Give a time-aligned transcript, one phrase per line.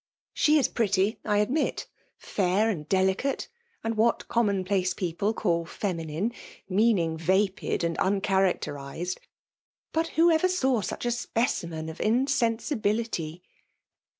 [0.35, 3.45] t '«^le is pretty, I admit; fair and deUcat^
[3.83, 6.33] and what common place people call femini]^
[6.67, 9.19] meaning vapid and uncharacterized.
[9.93, 13.41] But who ever saw such a speci^nen of insensi bility?"